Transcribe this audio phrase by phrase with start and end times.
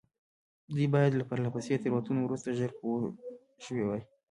[0.73, 2.99] دوی باید له پرله پسې تېروتنو وروسته ژر پوه
[3.65, 4.01] شوي وای.